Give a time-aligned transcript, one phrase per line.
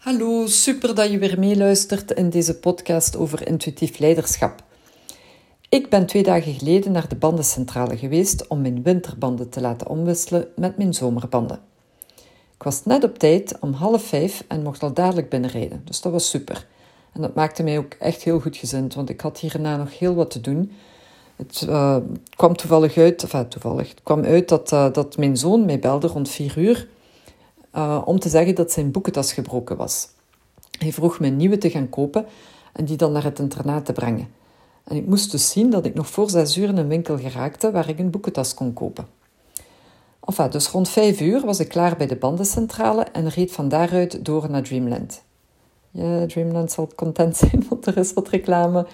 [0.00, 4.62] Hallo, super dat je weer meeluistert in deze podcast over intuïtief leiderschap.
[5.68, 10.48] Ik ben twee dagen geleden naar de bandencentrale geweest om mijn winterbanden te laten omwisselen
[10.56, 11.60] met mijn zomerbanden.
[12.54, 16.12] Ik was net op tijd om half vijf en mocht al dadelijk binnenrijden, dus dat
[16.12, 16.66] was super.
[17.12, 20.14] En dat maakte mij ook echt heel goed gezind, want ik had hierna nog heel
[20.14, 20.72] wat te doen.
[21.36, 21.96] Het uh,
[22.36, 26.28] kwam toevallig uit, enfin, toevallig, kwam uit dat, uh, dat mijn zoon mij belde rond
[26.28, 26.88] vier uur
[27.74, 30.08] uh, om te zeggen dat zijn boekentas gebroken was.
[30.78, 32.26] Hij vroeg me een nieuwe te gaan kopen
[32.72, 34.28] en die dan naar het internaat te brengen.
[34.84, 37.70] En ik moest dus zien dat ik nog voor zes uur in een winkel geraakte
[37.70, 39.06] waar ik een boekentas kon kopen.
[40.24, 44.24] Enfin, dus rond vijf uur was ik klaar bij de bandencentrale en reed van daaruit
[44.24, 45.22] door naar Dreamland.
[45.90, 48.86] Ja, Dreamland zal content zijn, want er is wat reclame.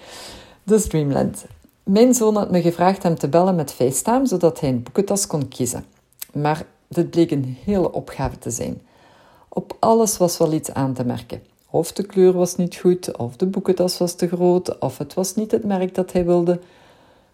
[0.63, 1.45] Dus Dreamland.
[1.83, 5.47] Mijn zoon had me gevraagd hem te bellen met FaceTime, zodat hij een boekentas kon
[5.47, 5.85] kiezen.
[6.33, 8.81] Maar dit bleek een hele opgave te zijn.
[9.47, 11.41] Op alles was wel iets aan te merken.
[11.69, 15.35] Of de kleur was niet goed, of de boekentas was te groot, of het was
[15.35, 16.59] niet het merk dat hij wilde.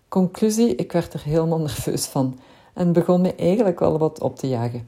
[0.08, 2.40] Conclusie, ik werd er helemaal nerveus van
[2.74, 4.88] en begon me eigenlijk wel wat op te jagen.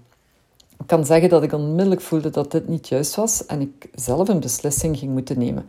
[0.79, 4.27] Ik kan zeggen dat ik onmiddellijk voelde dat dit niet juist was en ik zelf
[4.27, 5.65] een beslissing ging moeten nemen.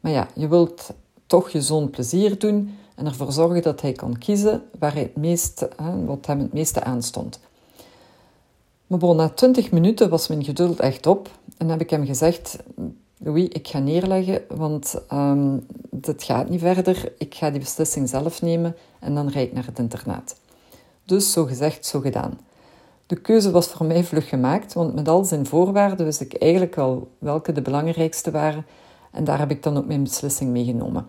[0.00, 0.90] Maar ja, je wilt
[1.26, 5.16] toch je zoon plezier doen en ervoor zorgen dat hij kan kiezen waar hij het
[5.16, 5.68] meest,
[6.04, 7.40] wat hem het meeste aanstond.
[8.86, 12.58] Maar bon, na twintig minuten was mijn geduld echt op en heb ik hem gezegd:
[13.18, 17.12] Louis, ik ga neerleggen, want um, dit gaat niet verder.
[17.18, 20.36] Ik ga die beslissing zelf nemen en dan rijd ik naar het internaat.
[21.04, 22.38] Dus zo gezegd, zo gedaan.
[23.06, 26.74] De keuze was voor mij vlug gemaakt, want met al zijn voorwaarden wist ik eigenlijk
[26.74, 28.66] wel welke de belangrijkste waren
[29.10, 31.06] en daar heb ik dan ook mijn beslissing mee genomen.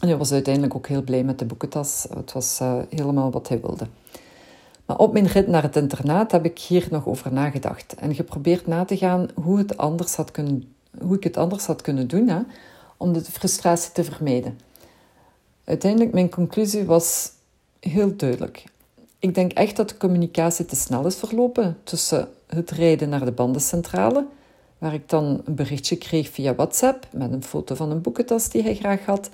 [0.00, 2.06] En hij was uiteindelijk ook heel blij met de boekentas.
[2.14, 3.86] Het was uh, helemaal wat hij wilde.
[4.96, 8.84] Op mijn rit naar het internaat heb ik hier nog over nagedacht en geprobeerd na
[8.84, 12.40] te gaan hoe, het anders had kunnen, hoe ik het anders had kunnen doen hè,
[12.96, 14.58] om de frustratie te vermijden.
[15.64, 17.30] Uiteindelijk, mijn conclusie was
[17.80, 18.64] heel duidelijk.
[19.18, 23.32] Ik denk echt dat de communicatie te snel is verlopen tussen het rijden naar de
[23.32, 24.26] bandencentrale,
[24.78, 28.62] waar ik dan een berichtje kreeg via WhatsApp met een foto van een boekentas die
[28.62, 29.30] hij graag had,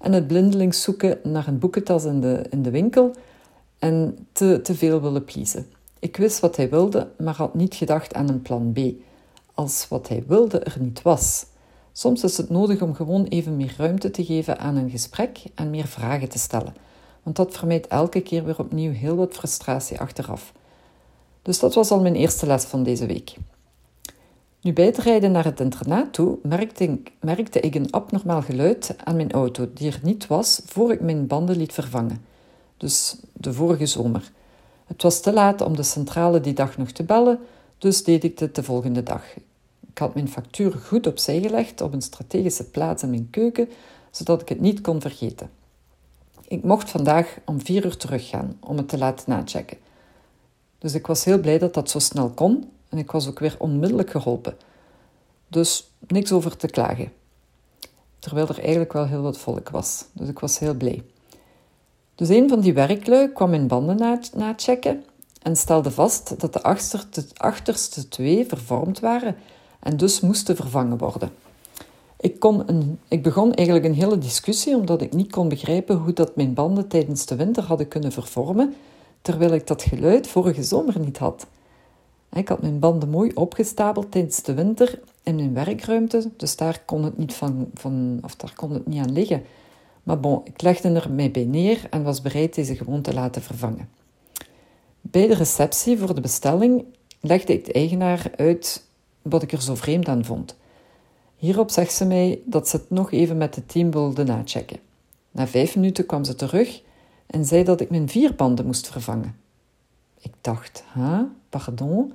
[0.00, 3.14] en het blindelings zoeken naar een boekentas in de, in de winkel
[3.78, 5.66] en te, te veel willen pleasen.
[5.98, 8.78] Ik wist wat hij wilde, maar had niet gedacht aan een plan B,
[9.54, 11.46] als wat hij wilde er niet was.
[11.92, 15.70] Soms is het nodig om gewoon even meer ruimte te geven aan een gesprek en
[15.70, 16.74] meer vragen te stellen,
[17.22, 20.52] want dat vermijdt elke keer weer opnieuw heel wat frustratie achteraf.
[21.42, 23.34] Dus dat was al mijn eerste les van deze week.
[24.60, 28.96] Nu bij het rijden naar het internaat toe merkte ik, merkte ik een abnormaal geluid
[29.04, 32.24] aan mijn auto die er niet was voor ik mijn banden liet vervangen
[32.76, 34.32] dus de vorige zomer.
[34.86, 37.38] Het was te laat om de centrale die dag nog te bellen,
[37.78, 39.22] dus deed ik dit de volgende dag.
[39.90, 43.68] Ik had mijn factuur goed opzij gelegd op een strategische plaats in mijn keuken,
[44.10, 45.50] zodat ik het niet kon vergeten.
[46.48, 49.78] Ik mocht vandaag om vier uur teruggaan om het te laten nachecken.
[50.78, 53.56] Dus ik was heel blij dat dat zo snel kon en ik was ook weer
[53.58, 54.56] onmiddellijk geholpen.
[55.48, 57.12] Dus niks over te klagen.
[58.18, 61.02] Terwijl er eigenlijk wel heel wat volk was, dus ik was heel blij.
[62.16, 65.04] Dus een van die werklui kwam mijn banden nachecken
[65.42, 66.62] en stelde vast dat de
[67.36, 69.36] achterste, twee vervormd waren
[69.80, 71.30] en dus moesten vervangen worden.
[72.20, 76.36] Ik, een, ik begon eigenlijk een hele discussie omdat ik niet kon begrijpen hoe dat
[76.36, 78.74] mijn banden tijdens de winter hadden kunnen vervormen,
[79.22, 81.46] terwijl ik dat geluid vorige zomer niet had.
[82.32, 87.04] Ik had mijn banden mooi opgestapeld tijdens de winter in mijn werkruimte, dus daar kon
[87.04, 89.42] het niet, van, van, of daar kon het niet aan liggen.
[90.06, 93.42] Maar bon, ik legde er mij bij neer en was bereid deze gewoon te laten
[93.42, 93.88] vervangen.
[95.00, 96.84] Bij de receptie voor de bestelling
[97.20, 98.86] legde ik de eigenaar uit
[99.22, 100.56] wat ik er zo vreemd aan vond.
[101.36, 104.78] Hierop zegt ze mij dat ze het nog even met het team wilde nachecken.
[105.30, 106.82] Na vijf minuten kwam ze terug
[107.26, 109.36] en zei dat ik mijn vier banden moest vervangen.
[110.20, 112.12] Ik dacht, ha, pardon,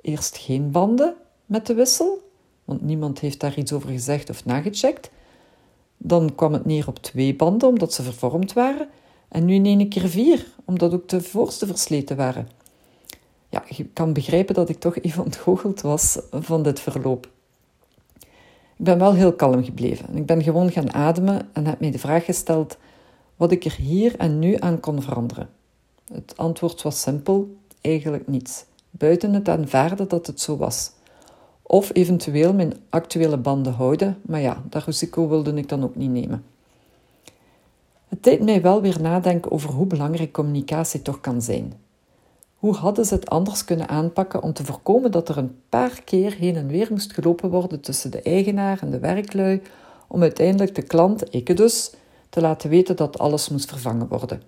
[0.00, 1.14] eerst geen banden
[1.46, 2.30] met de wissel,
[2.64, 5.10] want niemand heeft daar iets over gezegd of nagecheckt.
[6.04, 8.88] Dan kwam het neer op twee banden, omdat ze vervormd waren.
[9.28, 12.48] En nu in één keer vier, omdat ook de voorste versleten waren.
[13.48, 17.28] Ja, je kan begrijpen dat ik toch even ontgoocheld was van dit verloop.
[18.76, 20.16] Ik ben wel heel kalm gebleven.
[20.16, 22.76] Ik ben gewoon gaan ademen en heb mij de vraag gesteld
[23.36, 25.48] wat ik er hier en nu aan kon veranderen.
[26.12, 28.64] Het antwoord was simpel: eigenlijk niets.
[28.90, 30.92] Buiten het aanvaarden dat het zo was.
[31.72, 36.10] Of eventueel mijn actuele banden houden, maar ja, dat risico wilde ik dan ook niet
[36.10, 36.44] nemen.
[38.08, 41.72] Het deed mij wel weer nadenken over hoe belangrijk communicatie toch kan zijn.
[42.54, 46.34] Hoe hadden ze het anders kunnen aanpakken om te voorkomen dat er een paar keer
[46.34, 49.62] heen en weer moest gelopen worden tussen de eigenaar en de werklui,
[50.08, 51.92] om uiteindelijk de klant, ik dus,
[52.28, 54.42] te laten weten dat alles moest vervangen worden?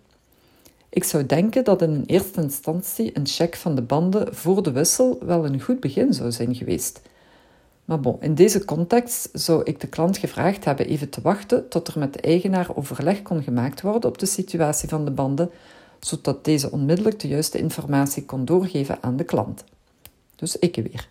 [0.88, 5.18] Ik zou denken dat in eerste instantie een check van de banden voor de wissel
[5.22, 7.00] wel een goed begin zou zijn geweest.
[7.84, 11.88] Maar bon, in deze context zou ik de klant gevraagd hebben even te wachten tot
[11.88, 15.50] er met de eigenaar overleg kon gemaakt worden op de situatie van de banden,
[16.00, 19.64] zodat deze onmiddellijk de juiste informatie kon doorgeven aan de klant.
[20.36, 21.08] Dus ik weer.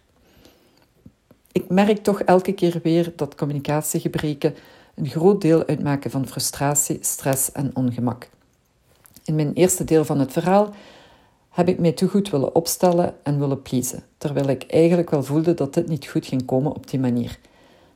[1.52, 4.56] Ik merk toch elke keer weer dat communicatiegebreken
[4.96, 8.30] een groot deel uitmaken van frustratie, stress en ongemak.
[9.24, 10.74] In mijn eerste deel van het verhaal
[11.54, 15.54] heb ik mij te goed willen opstellen en willen pleasen, terwijl ik eigenlijk wel voelde
[15.54, 17.40] dat dit niet goed ging komen op die manier.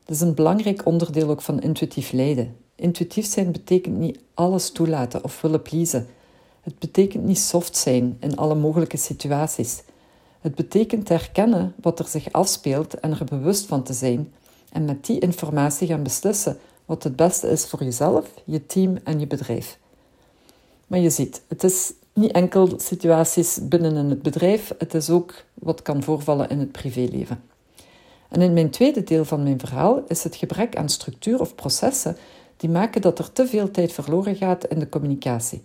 [0.06, 2.56] Dat is een belangrijk onderdeel ook van intuïtief leiden.
[2.76, 6.08] Intuïtief zijn betekent niet alles toelaten of willen pleasen.
[6.62, 9.84] Het betekent niet soft zijn in alle mogelijke situaties.
[10.40, 14.34] Het betekent te herkennen wat er zich afspeelt en er bewust van te zijn
[14.72, 19.20] en met die informatie gaan beslissen wat het beste is voor jezelf, je team en
[19.20, 19.78] je bedrijf.
[20.88, 25.44] Maar je ziet, het is niet enkel situaties binnen in het bedrijf, het is ook
[25.54, 27.44] wat kan voorvallen in het privéleven.
[28.30, 32.18] En in mijn tweede deel van mijn verhaal is het gebrek aan structuur of processen
[32.58, 35.62] die maken dat er te veel tijd verloren gaat in de communicatie,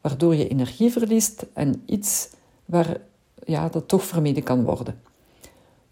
[0.00, 2.28] waardoor je energie verliest en iets
[2.64, 2.96] waar
[3.44, 5.00] ja, dat toch vermeden kan worden.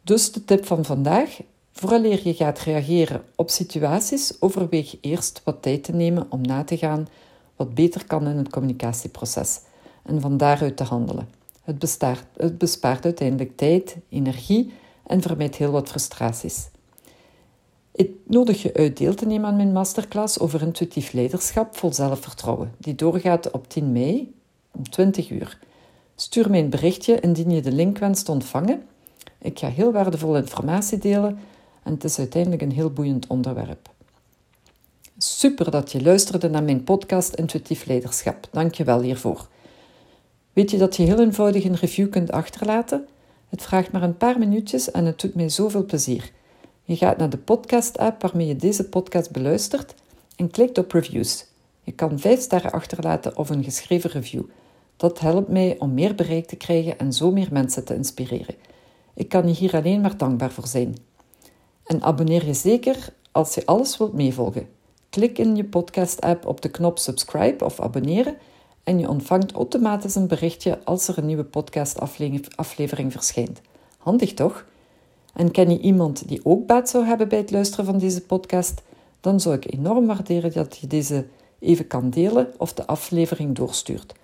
[0.03, 1.41] Dus de tip van vandaag:
[1.73, 6.77] vooraleer je gaat reageren op situaties, overweeg eerst wat tijd te nemen om na te
[6.77, 7.09] gaan
[7.57, 9.61] wat beter kan in het communicatieproces
[10.03, 11.29] en van daaruit te handelen.
[11.63, 11.99] Het,
[12.37, 14.73] het bespaart uiteindelijk tijd, energie
[15.07, 16.69] en vermijdt heel wat frustraties.
[17.93, 22.75] Ik nodig je uit deel te nemen aan mijn masterclass over intuïtief leiderschap vol zelfvertrouwen,
[22.79, 24.35] die doorgaat op 10 mei
[24.71, 25.59] om 20 uur.
[26.15, 28.83] Stuur mij een berichtje indien je de link wenst te ontvangen.
[29.39, 31.39] Ik ga heel waardevolle informatie delen
[31.83, 33.89] en het is uiteindelijk een heel boeiend onderwerp.
[35.19, 38.49] Super dat je luisterde naar mijn podcast Intuïtief Leiderschap.
[38.51, 39.49] Dank je wel hiervoor.
[40.61, 43.07] Weet je dat je heel eenvoudig een review kunt achterlaten?
[43.49, 46.31] Het vraagt maar een paar minuutjes en het doet mij zoveel plezier.
[46.83, 49.95] Je gaat naar de podcast-app waarmee je deze podcast beluistert
[50.37, 51.47] en klikt op reviews.
[51.83, 54.43] Je kan vijf sterren achterlaten of een geschreven review.
[54.97, 58.55] Dat helpt mij om meer bereik te krijgen en zo meer mensen te inspireren.
[59.15, 60.97] Ik kan je hier alleen maar dankbaar voor zijn.
[61.85, 64.69] En abonneer je zeker als je alles wilt meevolgen.
[65.11, 68.37] Klik in je podcast-app op de knop subscribe of abonneren
[68.85, 73.61] en je ontvangt automatisch een berichtje als er een nieuwe podcastaflevering verschijnt.
[73.99, 74.65] Handig toch?
[75.35, 78.83] En ken je iemand die ook baat zou hebben bij het luisteren van deze podcast?
[79.21, 81.27] Dan zou ik enorm waarderen dat je deze
[81.59, 84.15] even kan delen of de aflevering doorstuurt.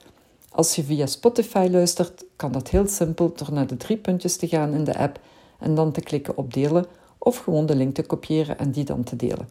[0.50, 4.48] Als je via Spotify luistert, kan dat heel simpel door naar de drie puntjes te
[4.48, 5.20] gaan in de app
[5.58, 6.86] en dan te klikken op delen
[7.18, 9.48] of gewoon de link te kopiëren en die dan te delen.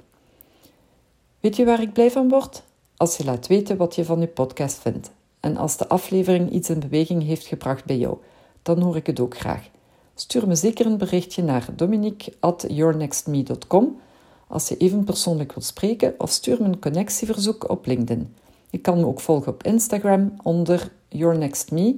[1.39, 2.63] Weet je waar ik blij van word?
[2.97, 5.12] Als je laat weten wat je van je podcast vindt.
[5.39, 8.18] En als de aflevering iets in beweging heeft gebracht bij jou,
[8.62, 9.69] dan hoor ik het ook graag.
[10.15, 14.00] Stuur me zeker een berichtje naar dominique.yournextme.com
[14.47, 18.36] als je even persoonlijk wilt spreken of stuur me een connectieverzoek op LinkedIn.
[18.69, 21.95] Je kan me ook volgen op Instagram onder yournextme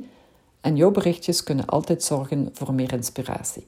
[0.61, 3.65] en jouw berichtjes kunnen altijd zorgen voor meer inspiratie.